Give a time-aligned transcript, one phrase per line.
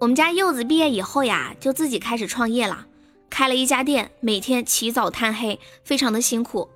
[0.00, 2.86] 我们家柚子毕业以后呀，就自己开始创业了，
[3.28, 6.68] 开了一家店，每天起早贪黑，非常的辛苦。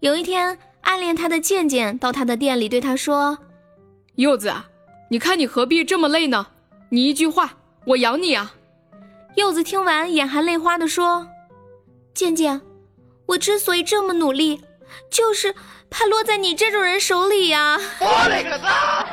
[0.00, 3.38] 有一天，暗恋他的健健到他的店里对他说
[4.16, 4.52] ：“柚子，
[5.08, 6.48] 你看你何必这么累呢？
[6.88, 8.54] 你一句话，我养你啊。”
[9.36, 11.28] 柚子听完，眼含泪花的说
[12.12, 12.60] ：“健健，
[13.26, 14.62] 我之所以这么努力，
[15.08, 15.54] 就是
[15.88, 19.06] 怕落在你这种人手里呀。”我勒个擦！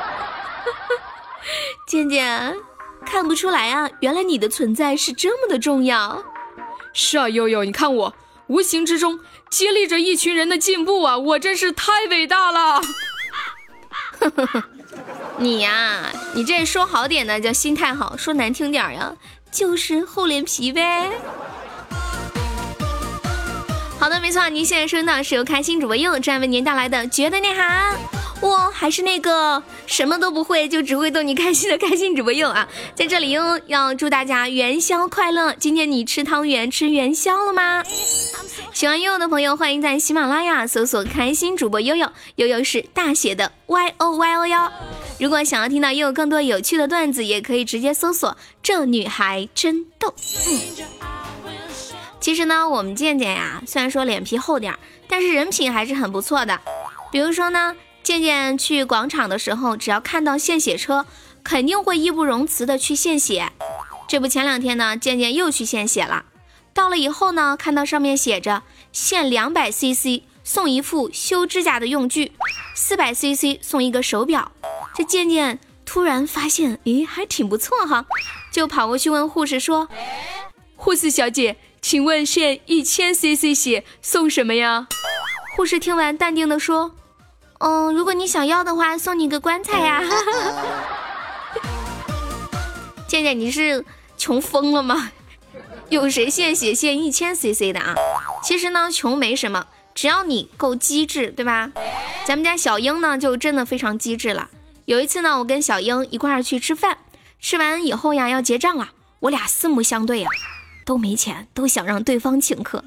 [1.86, 2.56] 健健，
[3.04, 6.22] 看不出来啊，原来你的存在是这么的重要。
[6.92, 8.14] 是啊，悠悠，你看我
[8.46, 9.20] 无形之中
[9.50, 12.80] 激励着一群人的进步啊，我真是太伟大了。
[15.38, 19.14] 你呀，你这说好点呢叫心态好，说难听点呀。
[19.50, 21.10] 就是厚脸皮呗。
[23.98, 27.94] 好的，没错，您现在收听到是由开心主播柚正为您带来的绝对内涵。
[28.42, 35.54] 我还是那个什么都不会就只会逗你开心的开心主播柚啊，在这里哟要祝大家元宵快乐。
[35.54, 37.84] 今天你吃汤圆吃元宵了吗？
[38.72, 44.72] 喜欢悠悠的朋友，欢迎在喜马拉雅搜索“开心主播悠悠”，悠悠是大写的 Y O Y O 哟。
[45.20, 50.12] 如果想要听到悠悠更多有趣的段子，也可以直接搜索“这女孩真逗”。
[50.48, 50.60] 嗯，
[52.18, 56.58] 其实呢，我们健健呀，虽然说脸皮厚点儿，但是人品还是很不错的。
[57.12, 61.06] 比如说呢，健健去广场的时候，只要看到献血车，
[61.44, 63.52] 肯定会义不容辞的去献血。
[64.08, 66.24] 这不，前两天呢，健健又去献血了。
[66.74, 72.32] 到了以后呢，看到上面写着限两百 CC 送一副修指甲的用具，
[72.74, 74.50] 四百 CC 送一个手表。
[74.94, 78.06] 这健健突然发现，咦，还挺不错哈，
[78.50, 79.88] 就跑过去问护士说
[80.74, 84.88] ：“护士小姐，请问限一千 CC 血送什么呀？”
[85.56, 86.94] 护士听完淡定的说
[87.62, 90.02] ：“嗯，如果你想要的话，送你个棺材呀。”
[93.06, 93.84] 健健，你是
[94.16, 95.12] 穷疯了吗？
[95.88, 97.94] 有谁献血献一千 CC 的啊？
[98.42, 101.70] 其实呢，穷没什么，只要你够机智，对吧？
[102.24, 104.50] 咱们家小英呢，就真的非常机智了。
[104.86, 106.98] 有一次呢，我跟小英一块儿去吃饭，
[107.38, 108.88] 吃完以后呀，要结账了，
[109.20, 110.28] 我俩四目相对呀，
[110.84, 112.82] 都没钱，都想让对方请客，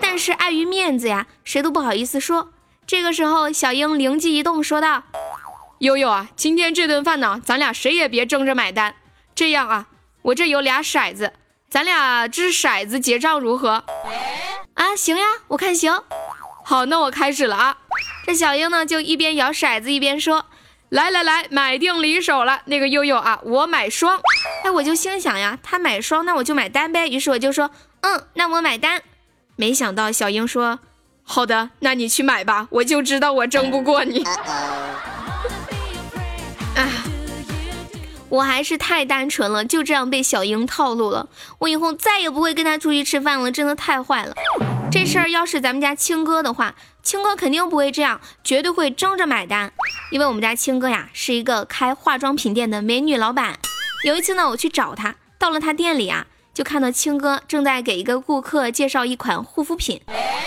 [0.00, 2.48] 但是碍于面子呀，谁都不好意思说。
[2.86, 5.04] 这个时候，小英灵机一动，说道
[5.78, 8.94] ：“悠悠啊，今天这顿饭呢，咱俩谁也别争着买单，
[9.34, 9.86] 这样啊，
[10.22, 11.32] 我这有俩骰子。”
[11.70, 13.82] 咱俩掷骰子结账如何？
[14.74, 16.02] 啊，行呀，我看行。
[16.64, 17.78] 好，那我开始了啊。
[18.26, 20.44] 这小英呢，就一边摇骰子一边说
[20.90, 22.60] ：“来来来，买定离手了。
[22.66, 24.20] 那个悠悠啊，我买双。
[24.64, 27.08] 哎，我就心想呀，他买双，那我就买单呗。
[27.08, 27.70] 于是我就说，
[28.02, 29.02] 嗯，那我买单。
[29.56, 30.78] 没想到小英说，
[31.22, 32.68] 好的，那你去买吧。
[32.70, 34.22] 我就知道我争不过你。
[36.76, 36.88] 啊。
[38.28, 41.28] 我还是太单纯了，就这样被小英套路了。
[41.58, 44.34] 我以后再也不会跟他出去吃饭了，真的太坏了。
[44.90, 49.70] 这事儿要是咱们家青哥的话，青哥肯定不会这样，绝对会争着买单。
[50.10, 53.58] 因为我们家青哥呀是一个开化妆品店的美女老板。
[54.04, 60.00] 有一次呢，我去找他，到了他店里啊，就看到青哥正在给一个顾客介绍一款护肤品。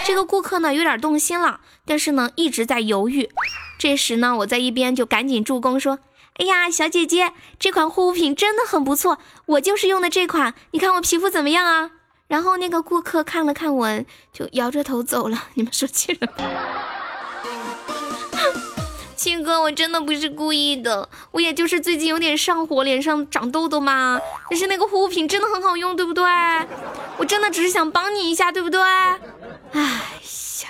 [0.05, 3.29] 这个顾客呢有点动心了，但是呢一直在犹豫。
[3.77, 5.99] 这时呢，我在一边就赶紧助攻说。
[6.37, 11.91] 哎呀，小姐姐，这款护肤品真的很不错，我就是用的这款，你看我皮肤怎么样啊？
[12.27, 15.45] 然后那个顾客看了看我，就摇着头走了。
[15.55, 16.43] 你们说气人吗？
[19.15, 24.19] 亲哥，我真的不是故意的，我也就是最近有点上火，脸上长痘痘嘛。
[24.49, 26.23] 但是那个护肤品真的很好用，对不对？
[27.17, 28.81] 我真的只是想帮你一下，对不对？
[28.81, 30.69] 哎呀，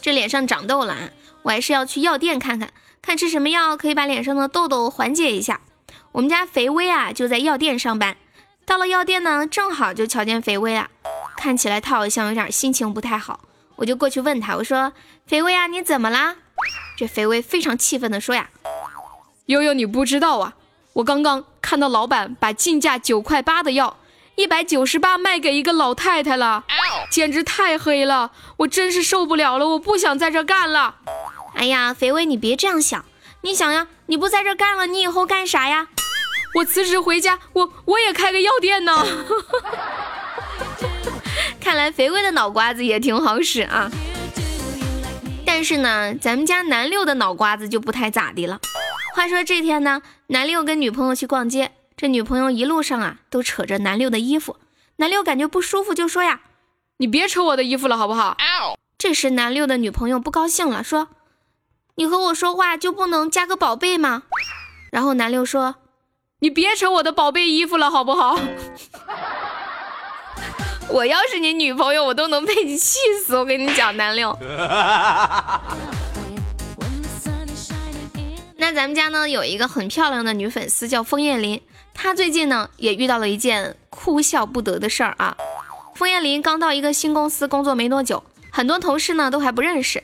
[0.00, 0.96] 这脸上长痘了，
[1.42, 2.70] 我还是要去药店看看。
[3.00, 5.60] 看吃什么药可以把脸上的痘痘缓解一下。
[6.12, 8.16] 我们家肥威啊就在药店上班，
[8.66, 10.88] 到了药店呢，正好就瞧见肥威啊，
[11.36, 13.40] 看起来他好像有点心情不太好，
[13.78, 14.92] 我就过去问他，我说
[15.24, 16.34] ：“肥威啊，你怎么啦？”
[16.98, 18.50] 这肥威非常气愤的说呀
[19.46, 20.54] ：“悠悠，你不知道啊，
[20.94, 23.96] 我刚刚看到老板把进价九块八的药
[24.34, 26.64] 一百九十八卖给一个老太太了，
[27.08, 30.96] 简直太黑了，我真是受不了了，我不想在这干了。”
[31.54, 33.04] 哎呀，肥威，你别这样想。
[33.42, 35.86] 你想呀，你不在这干了，你以后干啥呀？
[36.54, 39.06] 我辞职回家，我我也开个药店呢。
[41.68, 43.90] 看来肥威的脑瓜子也挺好使啊。
[45.44, 48.58] 但是呢，咱们家南六的脑瓜子就不太咋地了。
[49.14, 54.56] 话说这天呢，南六跟女朋友去逛街，这女朋友一路上啊都扯着南六的衣服，
[54.96, 56.40] 南六感觉不舒服，就说呀
[56.96, 58.38] ：“你别扯我的衣服了，好不好？”
[58.96, 61.08] 这时南六的女朋友不高兴了，说。
[61.96, 64.22] 你和我说话就不能加个宝贝吗？
[64.90, 65.74] 然后南六说
[66.40, 68.40] ：“你别扯我的宝贝衣服了，好不好？
[70.90, 73.36] 我要是你女朋友，我都能被你气死。
[73.36, 74.36] 我跟你讲，南六。
[78.56, 81.60] 那咱们家呢有一个很漂亮的女粉丝叫枫叶林，
[81.94, 85.36] 她最近呢也遇到了一件哭笑不得的事儿啊。
[85.94, 90.02] 枫叶林刚到一个新公司工作没多久，很多同事呢都还不认识。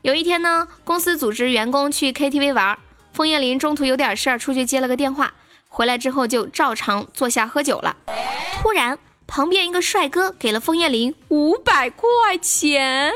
[0.00, 2.78] 有一天呢，公司组织员工去 KTV 玩，
[3.12, 5.34] 枫叶林中途有点事儿出去接了个电话，
[5.68, 7.96] 回来之后就照常坐下喝酒了。
[8.60, 8.98] 突然。
[9.26, 12.06] 旁边一个帅哥给了枫叶林五百块
[12.40, 13.10] 钱，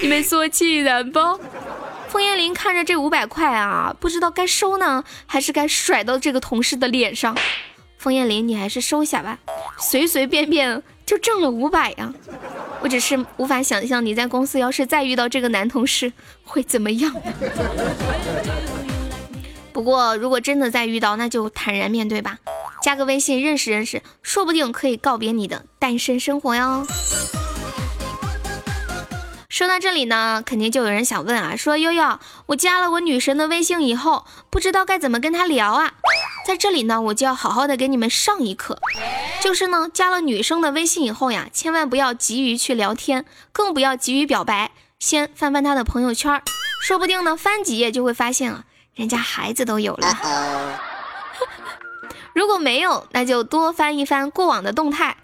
[0.00, 1.20] 你们说气人不？
[2.08, 7.36] 枫叶林看着这五百块啊，不知道该收呢，还是该甩到这个同事的脸上。
[7.98, 9.38] 枫叶林，你还是收下吧，
[9.78, 12.14] 随随便便就挣了五百呀！
[12.80, 16.12] 我只是无法想象你在公司要是再遇到这个男同事
[16.44, 17.12] 会怎么样。
[19.72, 22.38] 不过如果真的再遇到，那就坦然面对吧。
[22.86, 26.86] 加个微信认识认识，说不定可以告别你的单身生活哟。
[29.48, 35.94] 说到这里呢，肯定就有人想问啊，说悠悠，我加了我女神的微信以后，不知道该怎么跟她聊啊。
[36.46, 38.78] 在这里呢，我就要好好的给你们上一课，
[39.40, 46.40] 就是呢，加了女生的微信以后呀，千万不要急于去聊天，更不要急于表白，先翻翻她的朋友圈，
[46.80, 50.86] 说不定呢，翻几页就会发现啊，人家孩子都有了。
[52.36, 55.16] 如果没有，那就多翻一翻过往的动态。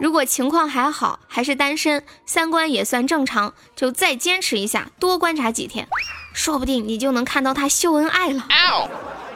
[0.00, 5.86] 如果情况还好，还是单身，三观也算正常，就再坚持一下，多观察几天，
[6.32, 8.46] 说不定你就能看到他秀恩爱了。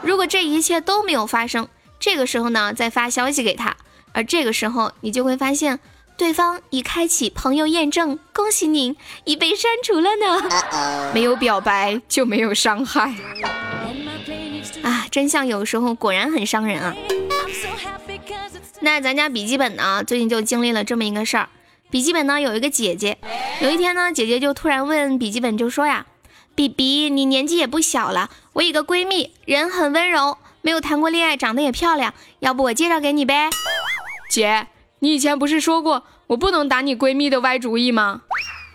[0.01, 1.67] 如果这一切都没有发生，
[1.99, 3.77] 这个时候呢，再发消息给他，
[4.11, 5.79] 而这个时候你就会发现，
[6.17, 11.11] 对方已开启朋友验证，恭喜您已被删除了呢。
[11.13, 13.13] 没有表白就没有伤害。
[15.09, 16.95] 啊，真相有时候果然很伤人啊！
[18.81, 21.49] 那咱家笔记本呢，最近就经历了这么一个事儿。
[21.89, 23.17] 笔记本呢有一个姐姐，
[23.61, 26.05] 有一天呢，姐姐就突然问笔记本，就说呀
[26.53, 33.49] ：“比比，你年纪也不小了，我有个闺蜜，人很温柔，没有谈过恋爱，长得也漂亮，要不我介绍给你呗？”
[34.29, 34.67] 姐，
[34.99, 38.21] 你以前不是说过我不能打你闺蜜的歪主意吗？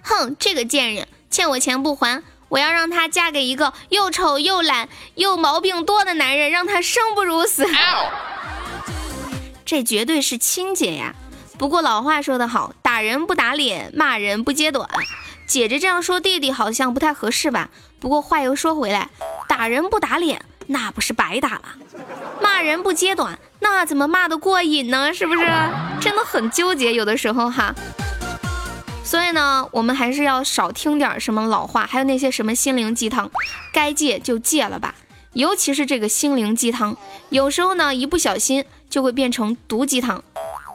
[0.03, 2.25] 哼，这个贱人，欠我钱不还！
[2.55, 7.67] 我要让她嫁给一个又丑又懒又毛病多的男人，让她生不如死。
[9.65, 11.17] 这绝对是亲姐呀！
[11.59, 14.89] 不过老话说得好，打人不打脸，骂人不揭短。
[15.49, 17.71] 姐姐这样说弟弟好像不太合适吧？
[17.99, 19.09] 不过话又说回来，
[19.49, 21.63] 打人不打脸，那不是白打了？
[22.41, 25.13] 骂人不揭短，那怎么骂得过瘾呢？
[25.13, 25.45] 是不是？
[26.01, 27.75] 真的很纠结，有的时候哈。
[29.05, 33.31] 所以呢，我们还是要少听点什么老话，还有那些什么心灵鸡汤，
[33.71, 34.95] 该戒就戒了吧。
[35.35, 36.97] 尤其是这个心灵鸡汤，
[37.29, 40.25] 有时候呢，一不小心就会变成毒鸡汤。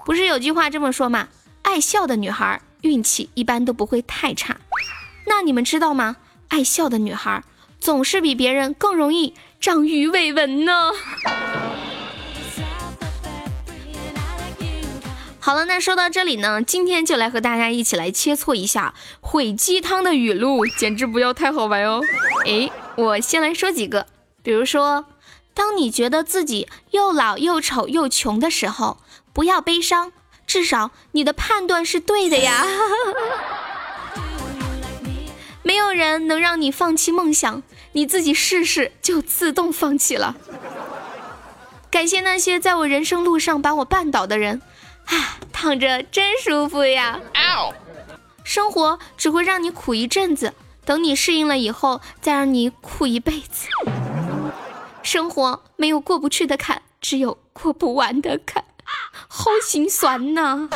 [0.05, 1.27] 不是有句话这么说吗？
[1.63, 4.57] 爱笑的女孩运气一般都不会太差。
[5.25, 6.17] 那你们知道吗？
[6.49, 7.43] 爱笑的女孩
[7.79, 10.91] 总是比别人更容易长鱼尾纹呢。
[15.49, 22.03] 好了，那说到这里呢，今天就来和大家一起来切磋一下毁鸡汤的语录，简直不要太好玩哦！
[22.45, 24.05] 诶，我先来说几个，
[24.43, 25.05] 比如说，
[25.55, 28.99] 当你觉得自己又老又丑又穷的时候，
[29.33, 30.11] 不要悲伤，
[30.45, 32.67] 至少你的判断是对的呀。
[35.65, 37.63] 没有人能让你放弃梦想，
[37.93, 40.35] 你自己试试就自动放弃了。
[41.89, 44.61] 感谢那些在我人生路上把我绊倒的人。
[45.09, 47.19] 啊，躺着真舒服呀！
[48.43, 50.53] 生活只会让你苦一阵子，
[50.85, 53.67] 等你适应了以后，再让你苦一辈子。
[55.03, 58.63] 生活没有过不去的坎，只有过不完的坎，
[59.27, 60.69] 好心酸呐！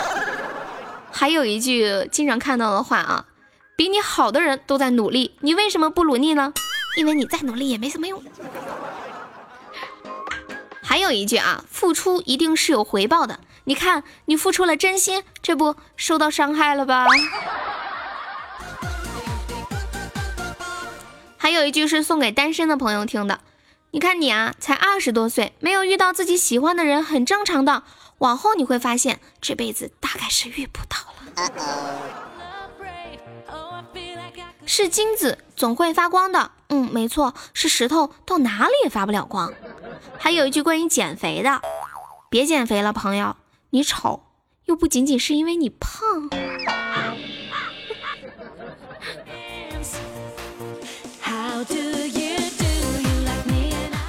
[1.11, 3.25] 还有一句经常看到的话啊，
[3.75, 6.53] 比你好的人都在努力，你为什么不努力呢？
[6.95, 8.23] 因为你再努力也没什么用。
[10.83, 13.39] 还有一句啊，付出一定是有回报的。
[13.65, 17.07] 你看，你付出了真心，这不受到伤害了吧？
[21.37, 23.39] 还有一句是送给单身的朋友听的。
[23.91, 27.83] 你看你啊，才二十多岁，没有遇到自己喜欢的人很正常的。
[28.19, 30.97] 往后你会发现，这辈子大概是遇不到
[31.35, 31.51] 了。
[34.65, 36.51] 是金子总会发光的。
[36.69, 39.53] 嗯，没错，是石头到哪里也发不了光。
[40.17, 41.61] 还有一句关于减肥的，
[42.29, 43.35] 别减肥了，朋友。
[43.73, 44.21] 你丑，
[44.65, 46.29] 又不仅仅是因为你胖。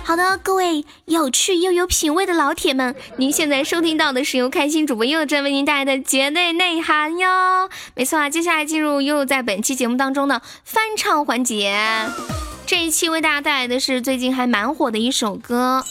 [0.03, 7.71] 好的，各位有趣又有品味的老铁们，您现在收听到的是由开心主播悠悠正为您带来的绝对内涵哟。
[7.95, 12.07] 没错啊，接下来进入悠悠在本期节目当中的翻唱环节。
[12.67, 15.83] 这一期为大家带来的是最近还蛮火的一首歌，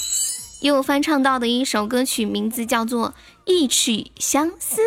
[0.62, 3.10] 悠悠翻唱到的一首歌曲，名字叫做
[3.46, 4.82] 《一曲相思》。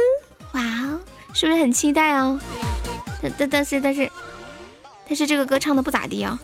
[0.52, 1.00] 哇哦，
[1.32, 2.40] 是不是很期待哦？
[3.22, 4.10] 但但但是但是
[5.06, 6.38] 但是这个歌唱的不咋地啊。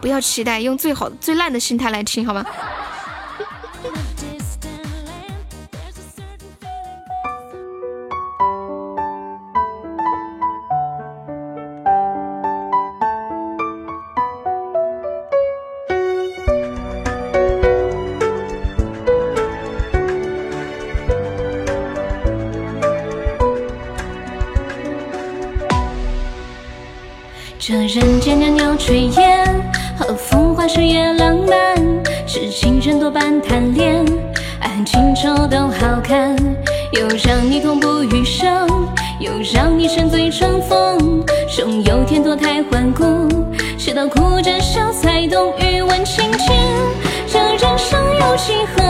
[0.00, 2.44] 不要期待，用最好最烂的心态来听，好吗？
[28.22, 29.46] 这人间袅袅炊烟。
[29.96, 31.76] 和风花雪月浪漫，
[32.26, 34.04] 是情人多半贪恋，
[34.60, 36.36] 爱恨情丑都好看，
[36.92, 38.66] 又让你痛不欲生，
[39.20, 43.04] 又让你沉醉成风，总有天脱胎换骨，
[43.78, 46.52] 直到哭着笑才懂欲问情切，
[47.26, 48.82] 这人生有几何，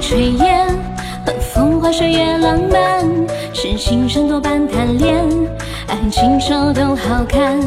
[0.00, 0.66] 炊烟
[1.26, 3.04] 和风花雪月浪漫，
[3.52, 5.16] 是情深多半贪恋，
[5.88, 7.60] 爱情丑都好看，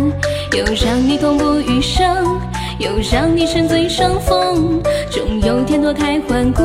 [0.53, 2.39] 又让你痛不欲生，
[2.79, 6.63] 又让你沉醉伤风，终有天脱胎换骨，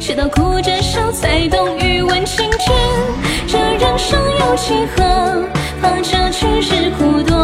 [0.00, 2.72] 直到哭着笑才懂欲问情切，
[3.48, 5.44] 这人生有几何，
[5.82, 7.36] 怕这去是苦多，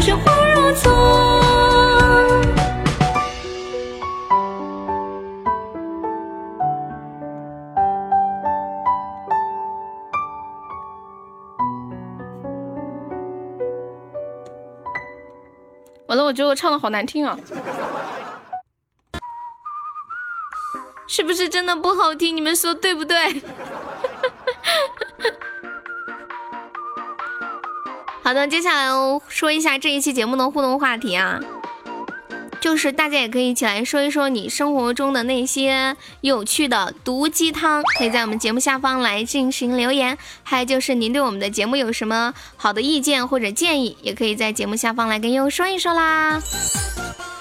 [0.00, 0.90] 然如梦，却恍若昨。
[16.06, 17.38] 完了，我觉得我唱的好难听啊！
[21.06, 22.36] 是不是真的不好听？
[22.36, 23.42] 你们说对不对？
[28.30, 31.40] 好的，接下来哦说一下这一期节目的互动话题啊。
[32.60, 40.16] 就是大家也可以一起来说一说你生活中的那些有趣的毒鸡汤，可以在我们节目下方来进行留言。
[40.44, 46.40] 还有就是您对我们的节目有什么好的意见或者建议，也可以在节目下方来跟悠悠说一说啦。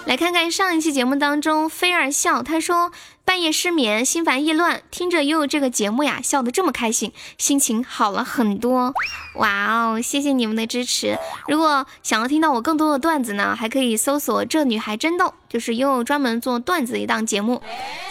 [0.08, 2.92] 来看看上一期节目当中，菲儿笑，他说。
[3.30, 8.92] 半夜失眠，心烦意乱，听着悠悠这个节目呀，笑得这么开心，心情好了很多。
[9.36, 11.16] 哇哦，谢谢你们的支持！
[11.48, 17.62] 如果想要听到我更多的段子呢，还可以搜索“这女孩真逗”，就是悠悠专门做段子的一档节目。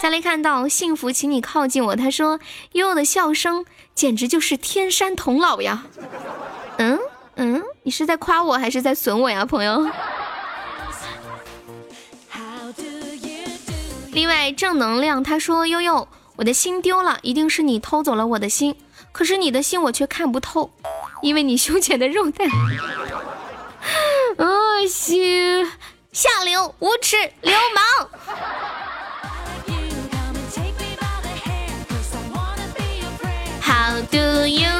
[0.01, 1.97] 再来看到幸福，请你靠近我。
[1.97, 2.39] 他说
[2.71, 5.83] 悠悠的笑声简直就是天山童姥呀。
[6.77, 6.97] 嗯
[7.35, 9.85] 嗯，你是在夸我还是在损我呀，朋友？
[14.11, 18.75] 另外，正能量他说：“悠悠，我的心丢了，一定是你偷走了我的心。
[19.11, 20.71] 可是你的心我却看不透，
[21.21, 22.47] 因为你胸前的肉蛋。
[24.37, 25.65] 恶心，
[26.11, 28.09] 下流，无耻，流氓。”
[33.61, 34.78] How do you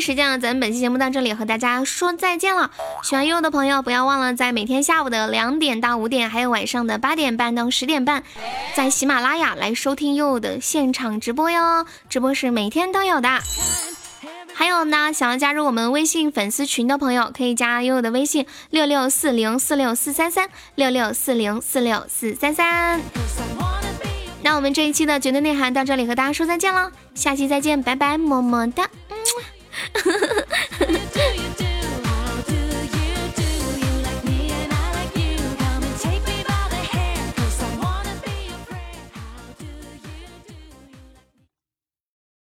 [0.00, 2.70] 时间呢，咱们本期节目到这里和大家说再见了。
[3.02, 8.22] 喜欢悠悠的朋友，不要忘了在每天下午的两点到五点，还有晚上的八点半到十点半，
[8.74, 11.86] 在喜马拉雅来收听悠悠的现场直播哟。
[12.08, 13.28] 直播是每天都有的。
[14.54, 23.00] 还有呢，想要加入我们微信粉丝群的朋友，可以加悠悠的微信六六四零四六四三三六六四零四六四三三。
[24.42, 28.88] 那我们这一期的绝对内涵到这里和大家说再见了，下期再见，拜拜，么么哒。
[29.94, 30.67] 呵呵呵